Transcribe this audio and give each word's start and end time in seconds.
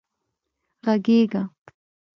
غږېږه 0.85 1.41